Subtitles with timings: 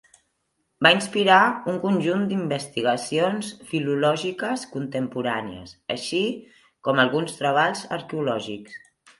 [0.85, 1.41] Va inspirar
[1.73, 6.25] un conjunt d'investigacions filològiques contemporànies, així
[6.89, 8.83] com alguns treballs arqueològics.